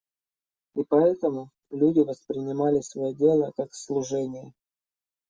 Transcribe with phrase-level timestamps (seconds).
[0.73, 4.51] И поэтому люди воспринимали свое дело как служение.